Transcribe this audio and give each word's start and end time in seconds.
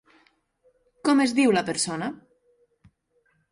Com 1.09 1.21
es 1.27 1.35
diu 1.41 1.55
la 1.59 1.63
persona? 1.69 2.11